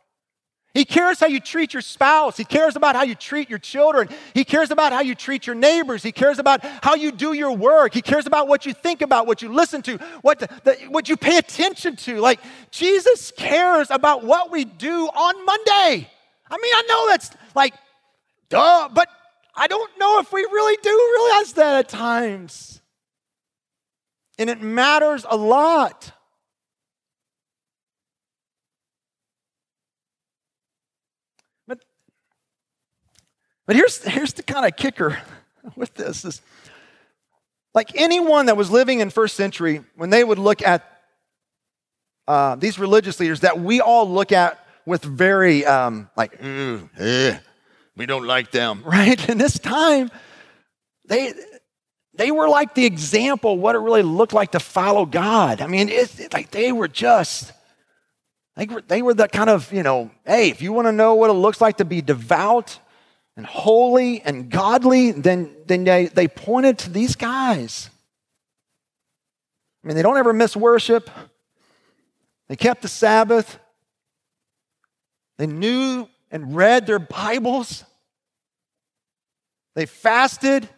[0.79, 2.37] He cares how you treat your spouse.
[2.37, 4.09] He cares about how you treat your children.
[4.33, 6.05] He cares about how you treat your neighbors.
[6.05, 7.93] He cares about how you do your work.
[7.93, 11.09] He cares about what you think about, what you listen to, what, the, the, what
[11.09, 12.21] you pay attention to.
[12.21, 12.39] Like,
[12.71, 16.09] Jesus cares about what we do on Monday.
[16.49, 17.75] I mean, I know that's like,
[18.49, 19.09] duh, but
[19.57, 22.81] I don't know if we really do realize that at times.
[24.39, 26.13] And it matters a lot.
[33.69, 35.19] But here's, here's the kind of kicker
[35.77, 36.41] with this is
[37.75, 40.91] like anyone that was living in first century, when they would look at
[42.27, 47.39] uh, these religious leaders that we all look at with very um, like, eh,
[47.95, 49.29] we don't like them, right?
[49.29, 50.11] In this time,
[51.07, 51.35] they
[52.15, 55.61] they were like the example what it really looked like to follow God.
[55.61, 57.53] I mean, it's it, like they were just
[58.57, 61.15] they were they were the kind of you know, hey, if you want to know
[61.17, 62.79] what it looks like to be devout
[63.39, 67.89] and holy and godly, then, then they, they pointed to these guys.
[69.83, 71.09] I mean, they don't ever miss worship.
[72.49, 73.61] They kept the Sabbath.
[75.37, 77.85] They knew and read their Bibles.
[79.77, 80.69] They fasted.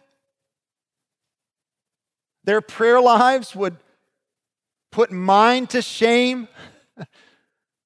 [2.43, 3.75] Their prayer lives would
[4.91, 6.47] put mine to shame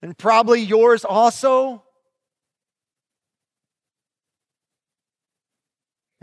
[0.01, 1.85] and probably yours also.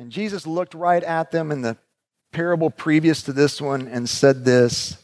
[0.02, 1.76] And Jesus looked right at them in the
[2.32, 4.96] parable previous to this one and said this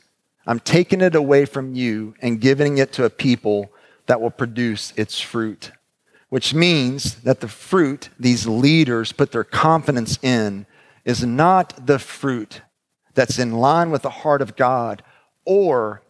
[0.45, 3.71] I'm taking it away from you and giving it to a people
[4.07, 5.71] that will produce its fruit,
[6.31, 10.67] which means that the fruit these leaders put their confidence in
[11.05, 12.63] is not the fruit
[13.15, 15.05] that's in line with the heart of God
[15.45, 16.03] or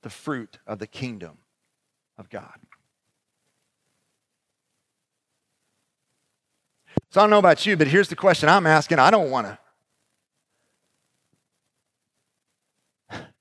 [0.00, 1.36] the fruit of the kingdom
[2.16, 2.58] of God.
[7.14, 8.98] So I don't know about you, but here's the question I'm asking.
[8.98, 9.58] I don't want to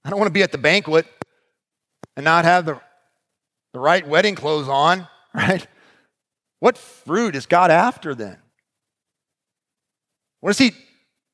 [0.05, 1.07] I don't want to be at the banquet
[2.15, 2.79] and not have the,
[3.73, 5.65] the right wedding clothes on, right?
[6.59, 8.37] What fruit is God after then?
[10.39, 10.73] What is He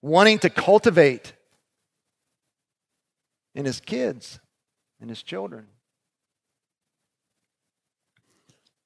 [0.02, 1.34] wanting to cultivate
[3.54, 4.39] in His kids
[5.02, 5.67] and His children?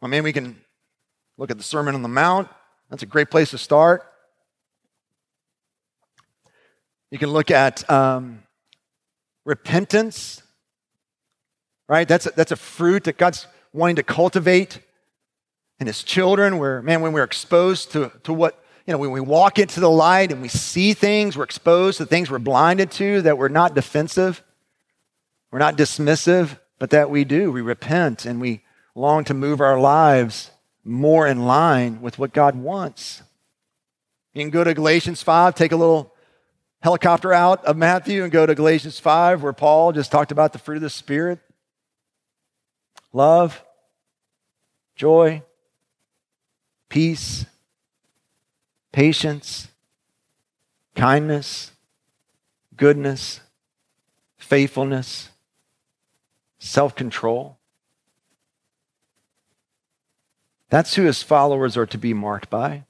[0.01, 0.59] I mean, we can
[1.37, 2.47] look at the Sermon on the Mount.
[2.93, 4.03] That's a great place to start.
[7.09, 8.43] You can look at um,
[9.45, 10.43] repentance,
[11.89, 12.07] right?
[12.07, 14.79] That's a, that's a fruit that God's wanting to cultivate
[15.79, 16.59] in His children.
[16.59, 19.89] Where, man, when we're exposed to, to what, you know, when we walk into the
[19.89, 23.73] light and we see things, we're exposed to things we're blinded to, that we're not
[23.73, 24.43] defensive,
[25.51, 27.51] we're not dismissive, but that we do.
[27.51, 28.61] We repent and we
[28.93, 30.51] long to move our lives
[30.83, 33.21] more in line with what God wants.
[34.33, 36.13] You can go to Galatians 5, take a little
[36.81, 40.59] helicopter out of Matthew and go to Galatians 5, where Paul just talked about the
[40.59, 41.39] fruit of the Spirit
[43.13, 43.63] love,
[44.95, 45.43] joy,
[46.89, 47.45] peace,
[48.91, 49.67] patience,
[50.95, 51.71] kindness,
[52.75, 53.39] goodness,
[54.37, 55.29] faithfulness,
[56.59, 57.57] self control.
[60.73, 62.85] That's who his followers are to be marked by.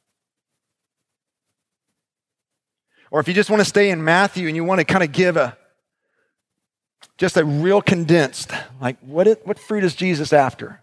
[3.12, 5.12] Or if you just want to stay in Matthew and you want to kind of
[5.12, 5.58] give a
[7.18, 10.82] just a real condensed, like what, it, what fruit is Jesus after?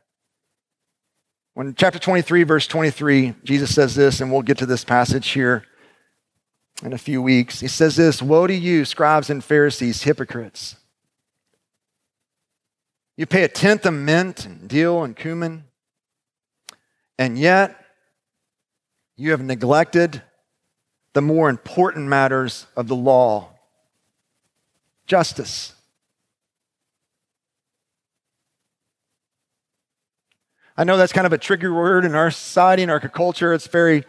[1.54, 5.64] When chapter 23, verse 23, Jesus says this, and we'll get to this passage here
[6.82, 7.60] in a few weeks.
[7.60, 10.76] He says this Woe to you, scribes and Pharisees, hypocrites!
[13.16, 15.64] You pay a tenth of mint and dill and cumin,
[17.20, 17.76] and yet
[19.14, 20.22] you have neglected
[21.12, 23.50] the more important matters of the law
[25.06, 25.74] justice.
[30.78, 33.52] I know that's kind of a tricky word in our society, in our culture.
[33.52, 34.04] It's very,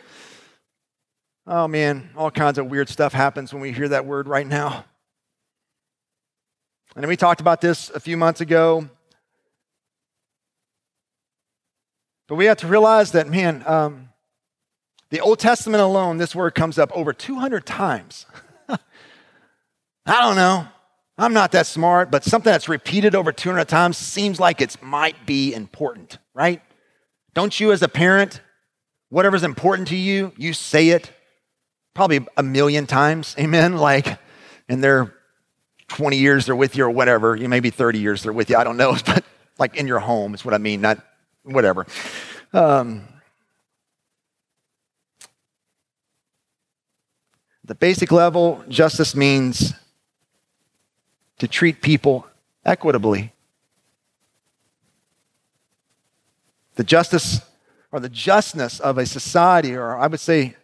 [1.46, 4.86] oh man, all kinds of weird stuff happens when we hear that word right now.
[6.96, 8.90] And we talked about this a few months ago.
[12.32, 14.08] But we have to realize that, man, um,
[15.10, 18.26] the Old Testament alone, this word comes up over 200 times.
[18.70, 18.78] I
[20.06, 20.66] don't know.
[21.18, 25.26] I'm not that smart, but something that's repeated over 200 times seems like it might
[25.26, 26.62] be important, right?
[27.34, 28.40] Don't you, as a parent,
[29.10, 31.12] whatever's important to you, you say it
[31.94, 33.76] probably a million times, amen?
[33.76, 34.20] Like,
[34.70, 35.14] and they're
[35.90, 37.36] 20 years they're with you or whatever.
[37.36, 38.56] You maybe 30 years they're with you.
[38.56, 39.26] I don't know, but
[39.60, 41.06] like in your home is what I mean, not
[41.44, 41.86] whatever.
[42.54, 43.04] Um,
[47.64, 49.74] the basic level, justice means
[51.40, 52.28] to treat people
[52.66, 53.34] equitably.
[56.76, 57.42] The justice
[57.92, 60.56] or the justness of a society, or I would say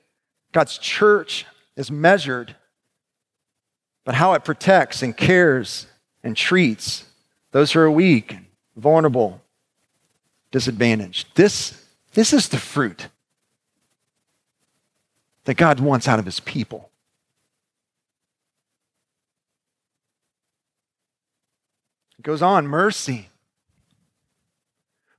[0.51, 2.55] God's church, is measured,
[4.05, 5.87] but how it protects and cares
[6.23, 7.05] and treats
[7.51, 9.41] those who are weak, and vulnerable,
[10.51, 11.27] disadvantaged.
[11.35, 11.83] This,
[12.13, 13.07] this is the fruit
[15.45, 16.89] that God wants out of his people.
[22.19, 23.29] It goes on mercy.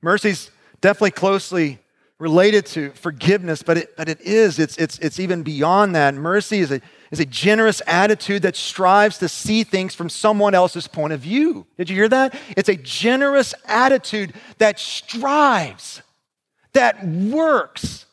[0.03, 1.79] Mercy's definitely closely
[2.19, 6.15] related to forgiveness, but it, but it is, it's, it's, it's even beyond that.
[6.15, 10.87] Mercy is a, is a generous attitude that strives to see things from someone else's
[10.87, 11.67] point of view.
[11.77, 12.39] Did you hear that?
[12.57, 16.03] It's a generous attitude that strives,
[16.73, 18.07] that works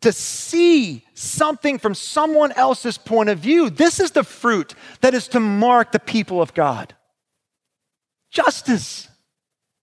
[0.00, 3.70] to see something from someone else's point of view.
[3.70, 6.94] This is the fruit that is to mark the people of God
[8.32, 9.08] justice,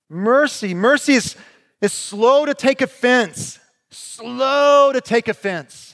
[0.09, 0.73] mercy.
[0.73, 1.35] Mercy is,
[1.81, 3.59] is slow to take offense,
[3.91, 5.88] slow to take offense.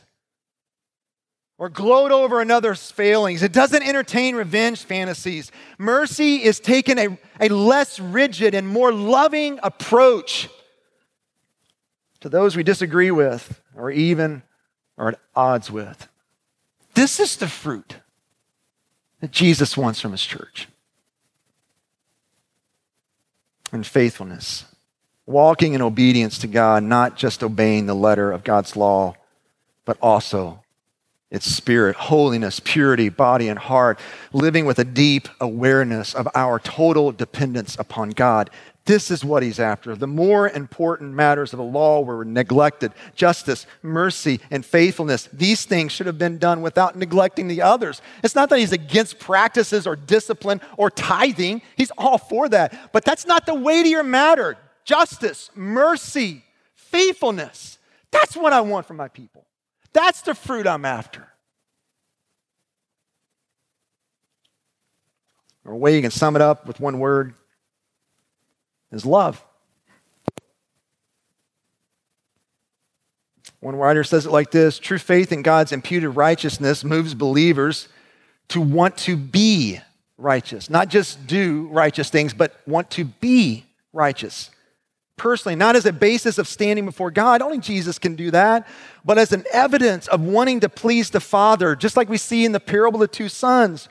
[1.57, 3.41] Or gloat over another's failings.
[3.41, 5.51] It doesn't entertain revenge fantasies.
[5.77, 10.49] Mercy is taking a, a less rigid and more loving approach
[12.19, 14.43] to those we disagree with or even
[14.97, 16.07] are at odds with.
[16.93, 17.97] This is the fruit
[19.21, 20.67] that Jesus wants from his church.
[23.71, 24.65] And faithfulness,
[25.25, 29.15] walking in obedience to God, not just obeying the letter of God's law,
[29.83, 30.63] but also
[31.31, 33.99] its spirit, holiness, purity, body, and heart,
[34.31, 38.49] living with a deep awareness of our total dependence upon God.
[38.85, 39.95] This is what he's after.
[39.95, 45.27] The more important matters of the law were neglected justice, mercy, and faithfulness.
[45.33, 48.03] These things should have been done without neglecting the others.
[48.23, 52.91] It's not that he's against practices or discipline or tithing, he's all for that.
[52.93, 54.55] But that's not the weightier matter.
[54.83, 56.43] Justice, mercy,
[56.75, 57.79] faithfulness.
[58.11, 59.45] That's what I want from my people.
[59.95, 61.25] That's the fruit I'm after.
[65.63, 67.33] Or a way you can sum it up with one word
[68.91, 69.41] is love.
[73.61, 77.87] One writer says it like this True faith in God's imputed righteousness moves believers
[78.49, 79.79] to want to be
[80.17, 84.49] righteous, not just do righteous things, but want to be righteous.
[85.17, 88.67] Personally, not as a basis of standing before God, only Jesus can do that,
[89.05, 92.51] but as an evidence of wanting to please the Father, just like we see in
[92.51, 93.87] the parable of the two sons,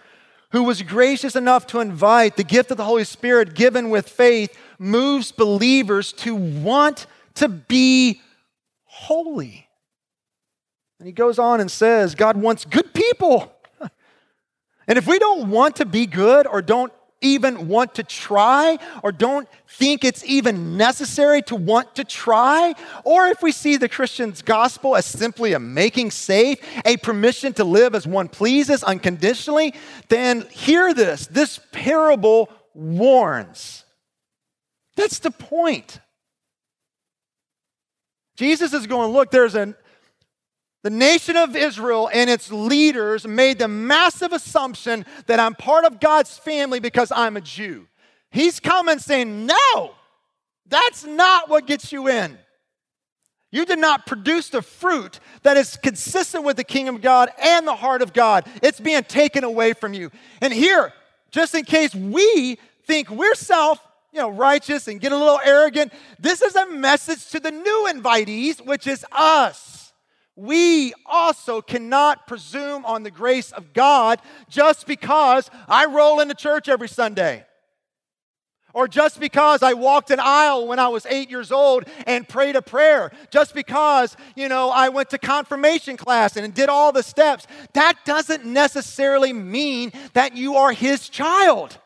[0.50, 4.56] who was gracious enough to invite the gift of the Holy Spirit given with faith
[4.78, 8.20] moves believers to want to be
[8.84, 9.66] holy.
[10.98, 13.52] And he goes on and says, God wants good people.
[14.86, 16.92] And if we don't want to be good or don't
[17.24, 23.26] even want to try or don't think it's even necessary to want to try, or
[23.26, 27.94] if we see the Christian's gospel as simply a making safe, a permission to live
[27.94, 29.74] as one pleases unconditionally,
[30.08, 31.26] then hear this.
[31.26, 33.84] This parable warns
[34.96, 36.00] that's the point.
[38.36, 39.74] Jesus is going, look, there's a
[40.84, 45.98] the nation of Israel and its leaders made the massive assumption that I'm part of
[45.98, 47.88] God's family because I'm a Jew.
[48.30, 49.94] He's coming saying, No,
[50.68, 52.36] that's not what gets you in.
[53.50, 57.66] You did not produce the fruit that is consistent with the kingdom of God and
[57.66, 58.46] the heart of God.
[58.62, 60.10] It's being taken away from you.
[60.42, 60.92] And here,
[61.30, 63.80] just in case we think we're self
[64.12, 65.92] you know, righteous and get a little arrogant.
[66.20, 69.83] This is a message to the new invitees, which is us.
[70.36, 76.68] We also cannot presume on the grace of God just because I roll into church
[76.68, 77.44] every Sunday.
[78.72, 82.56] Or just because I walked an aisle when I was eight years old and prayed
[82.56, 83.12] a prayer.
[83.30, 87.46] Just because, you know, I went to confirmation class and did all the steps.
[87.74, 91.78] That doesn't necessarily mean that you are his child.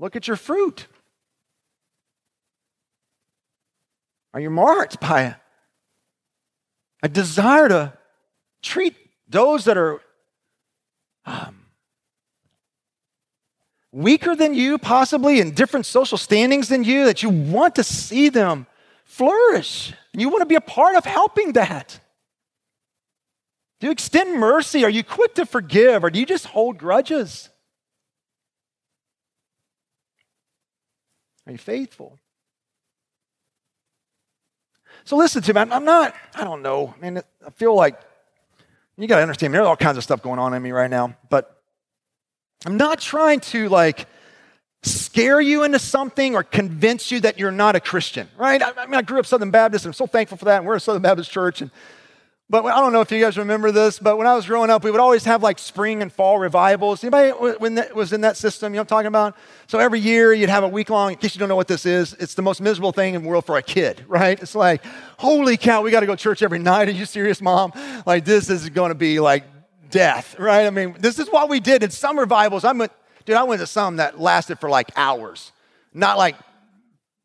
[0.00, 0.88] Look at your fruit.
[4.38, 5.34] Are you marked by
[7.02, 7.92] a desire to
[8.62, 8.94] treat
[9.28, 10.00] those that are
[11.26, 11.66] um,
[13.90, 18.28] weaker than you, possibly in different social standings than you, that you want to see
[18.28, 18.68] them
[19.02, 19.92] flourish?
[20.12, 21.98] And you want to be a part of helping that.
[23.80, 24.84] Do you extend mercy?
[24.84, 26.04] Are you quick to forgive?
[26.04, 27.48] Or do you just hold grudges?
[31.44, 32.20] Are you faithful?
[35.08, 35.60] So listen to me.
[35.62, 36.92] I'm not, I don't know.
[36.94, 37.98] I mean, I feel like
[38.98, 41.16] you got to understand, there's all kinds of stuff going on in me right now,
[41.30, 41.62] but
[42.66, 44.06] I'm not trying to like
[44.82, 48.60] scare you into something or convince you that you're not a Christian, right?
[48.60, 50.58] I, I mean, I grew up Southern Baptist, and I'm so thankful for that.
[50.58, 51.70] And we're a Southern Baptist church, and
[52.50, 54.82] but I don't know if you guys remember this, but when I was growing up,
[54.82, 57.04] we would always have like spring and fall revivals.
[57.04, 59.36] Anybody when that was in that system, you know what I'm talking about?
[59.66, 61.84] So every year you'd have a week long, in case you don't know what this
[61.84, 64.40] is, it's the most miserable thing in the world for a kid, right?
[64.40, 64.82] It's like,
[65.18, 66.88] holy cow, we got to go to church every night.
[66.88, 67.72] Are you serious, mom?
[68.06, 69.44] Like, this is going to be like
[69.90, 70.66] death, right?
[70.66, 72.64] I mean, this is what we did in some revivals.
[72.64, 72.92] I went,
[73.26, 75.52] dude, I went to some that lasted for like hours,
[75.92, 76.34] not like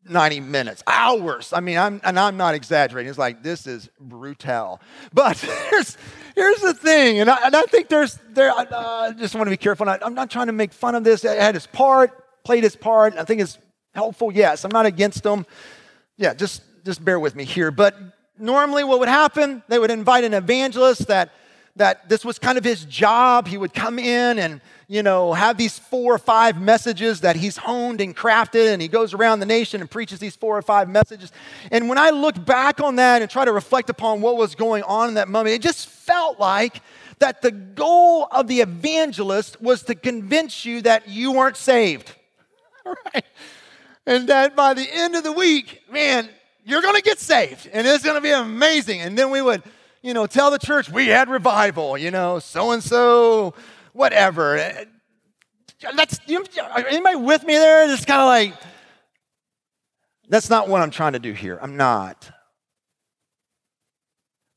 [0.08, 1.52] 90 minutes, hours.
[1.52, 3.08] I mean, I'm, and I'm not exaggerating.
[3.08, 4.80] It's like, this is brutal.
[5.12, 5.38] But
[5.70, 5.96] here's,
[6.34, 9.50] here's the thing, and I, and I think there's, there, I uh, just want to
[9.50, 9.88] be careful.
[9.88, 11.24] I, I'm not trying to make fun of this.
[11.24, 13.14] It had his part, played his part.
[13.16, 13.58] I think it's
[13.94, 14.32] helpful.
[14.32, 15.46] Yes, I'm not against them.
[16.16, 17.70] Yeah, just, just bear with me here.
[17.70, 17.96] But
[18.38, 21.30] normally what would happen, they would invite an evangelist that
[21.76, 23.48] that this was kind of his job.
[23.48, 27.56] He would come in and, you know, have these four or five messages that he's
[27.56, 30.88] honed and crafted, and he goes around the nation and preaches these four or five
[30.88, 31.32] messages.
[31.72, 34.84] And when I look back on that and try to reflect upon what was going
[34.84, 36.80] on in that moment, it just felt like
[37.18, 42.12] that the goal of the evangelist was to convince you that you weren't saved.
[43.14, 43.24] Right?
[44.06, 46.28] And that by the end of the week, man,
[46.64, 49.00] you're going to get saved and it's going to be amazing.
[49.00, 49.62] And then we would,
[50.04, 53.54] you know, tell the church we had revival, you know, so and so,
[53.94, 54.84] whatever.
[55.96, 56.44] That's, you,
[56.76, 57.90] anybody with me there?
[57.90, 58.54] It's kind of like,
[60.28, 61.58] that's not what I'm trying to do here.
[61.60, 62.30] I'm not.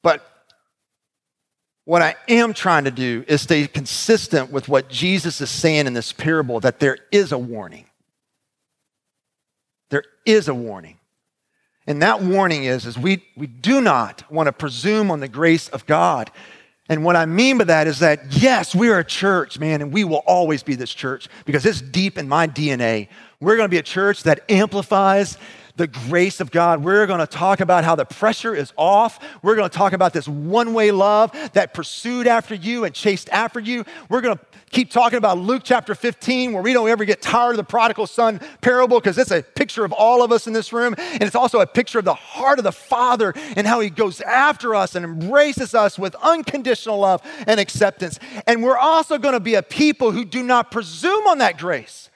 [0.04, 0.30] But
[1.86, 5.94] what I am trying to do is stay consistent with what Jesus is saying in
[5.94, 7.86] this parable that there is a warning.
[9.92, 10.97] There is a warning.
[11.88, 15.70] And that warning is, is we, we do not want to presume on the grace
[15.70, 16.30] of God.
[16.90, 20.04] And what I mean by that is that, yes, we're a church, man, and we
[20.04, 23.08] will always be this church because it's deep in my DNA.
[23.40, 25.38] We're going to be a church that amplifies
[25.76, 26.84] the grace of God.
[26.84, 29.20] We're going to talk about how the pressure is off.
[29.44, 33.30] We're going to talk about this one way love that pursued after you and chased
[33.30, 33.86] after you.
[34.10, 37.52] We're going to keep talking about Luke chapter 15, where we don't ever get tired
[37.52, 40.74] of the prodigal son parable because it's a picture of all of us in this
[40.74, 40.96] room.
[40.98, 44.22] And it's also a picture of the heart of the Father and how he goes
[44.22, 48.20] after us and embraces us with unconditional love and acceptance.
[48.46, 52.10] And we're also going to be a people who do not presume on that grace.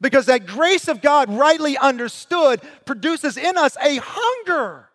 [0.00, 4.88] Because that grace of God, rightly understood, produces in us a hunger,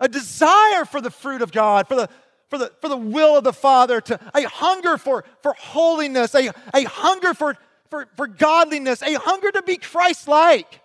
[0.00, 2.08] a desire for the fruit of God, for the,
[2.52, 6.50] for the, for the will of the Father, to, a hunger for, for holiness, a,
[6.74, 7.56] a hunger for,
[7.88, 10.82] for, for godliness, a hunger to be Christ like.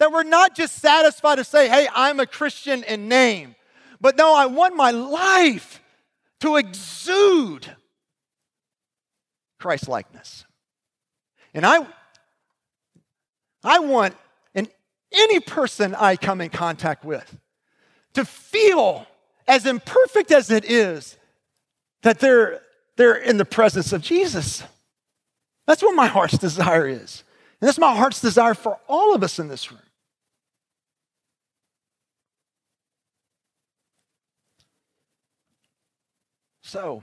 [0.00, 3.54] That we're not just satisfied to say, hey, I'm a Christian in name,
[4.02, 5.80] but no, I want my life
[6.40, 7.74] to exude
[9.58, 10.44] Christ likeness.
[11.54, 11.86] And I,
[13.64, 14.14] I want
[14.54, 14.68] in
[15.10, 17.34] any person I come in contact with
[18.12, 19.06] to feel
[19.48, 21.16] as imperfect as it is
[22.02, 22.60] that they're,
[22.96, 24.62] they're in the presence of Jesus.
[25.66, 27.24] That's what my heart's desire is.
[27.60, 29.80] And that's my heart's desire for all of us in this room.
[36.62, 37.02] So,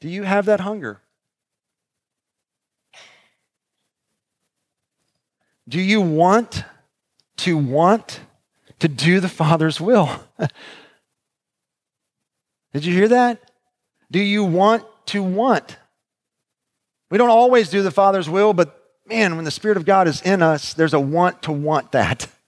[0.00, 1.00] do you have that hunger?
[5.68, 6.62] Do you want
[7.38, 8.20] to want
[8.80, 10.08] to do the Father's will?
[12.72, 13.50] Did you hear that?
[14.10, 15.76] Do you want to want?
[17.10, 20.20] We don't always do the Father's will, but man, when the Spirit of God is
[20.22, 22.28] in us, there's a want to want that.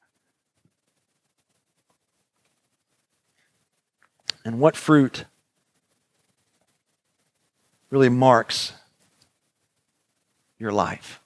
[4.42, 5.26] And what fruit
[7.90, 8.72] really marks
[10.58, 11.20] your life?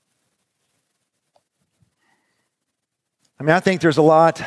[3.39, 4.43] I mean, I think there's a lot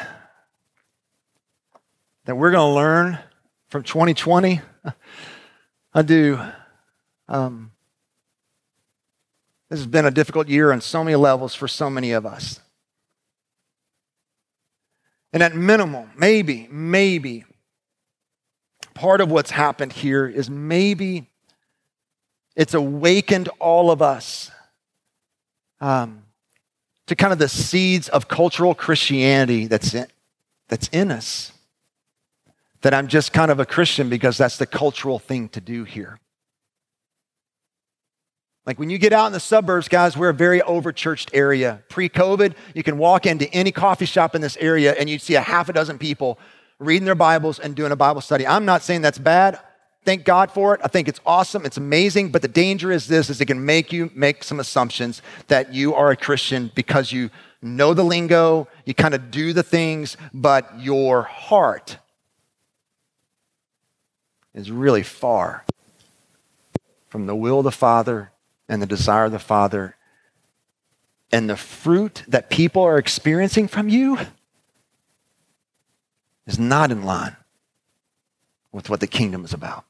[2.27, 3.17] that we're going to learn
[3.69, 4.59] from 2020.
[5.93, 6.37] I do.
[7.29, 7.71] Um,
[9.69, 12.59] this has been a difficult year on so many levels for so many of us.
[15.31, 17.45] And at minimum, maybe, maybe,
[18.93, 21.29] part of what's happened here is maybe
[22.57, 24.51] it's awakened all of us
[25.79, 26.23] um,
[27.05, 30.07] to kind of the seeds of cultural Christianity that's in,
[30.67, 31.53] that's in us.
[32.87, 36.21] That I'm just kind of a Christian because that's the cultural thing to do here.
[38.65, 41.83] Like when you get out in the suburbs, guys, we're a very overchurched area.
[41.89, 45.35] Pre COVID, you can walk into any coffee shop in this area and you'd see
[45.35, 46.39] a half a dozen people
[46.79, 48.47] reading their Bibles and doing a Bible study.
[48.47, 49.59] I'm not saying that's bad.
[50.05, 50.79] Thank God for it.
[50.81, 51.65] I think it's awesome.
[51.65, 52.31] It's amazing.
[52.31, 55.93] But the danger is this is it can make you make some assumptions that you
[55.93, 57.31] are a Christian because you
[57.61, 61.97] know the lingo, you kind of do the things, but your heart
[64.57, 65.63] is really far
[67.07, 68.31] from the will of the Father
[68.67, 69.95] and the desire of the Father.
[71.31, 74.17] And the fruit that people are experiencing from you
[76.47, 77.35] is not in line
[78.71, 79.85] with what the kingdom is about.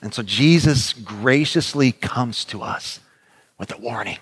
[0.00, 3.00] And so Jesus graciously comes to us
[3.58, 4.18] with a warning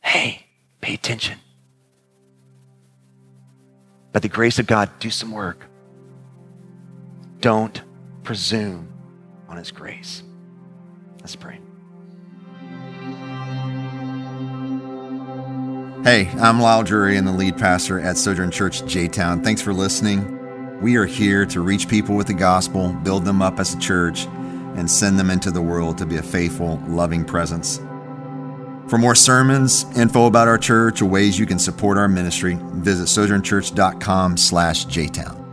[0.00, 0.46] hey,
[0.80, 1.38] pay attention.
[4.12, 5.66] By the grace of God, do some work.
[7.40, 7.82] Don't
[8.24, 8.92] presume
[9.48, 10.22] on his grace.
[11.20, 11.60] Let's pray.
[16.04, 19.42] Hey, I'm Lisle Drury and the lead pastor at Sojourn Church J Town.
[19.42, 20.32] Thanks for listening.
[20.80, 24.26] We are here to reach people with the gospel, build them up as a church,
[24.76, 27.78] and send them into the world to be a faithful, loving presence.
[28.88, 33.08] For more sermons, info about our church, or ways you can support our ministry, visit
[33.08, 35.45] sojournchurch.com slash jtown.